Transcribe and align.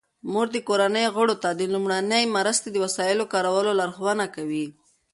مور 0.31 0.47
د 0.53 0.57
کورنۍ 0.67 1.05
غړو 1.15 1.35
ته 1.43 1.49
د 1.59 1.61
لومړنۍ 1.73 2.23
مرستې 2.37 2.69
د 2.71 2.77
وسایلو 2.85 3.29
کارولو 3.33 3.71
لارښوونه 3.79 4.25
کوي. 4.35 4.65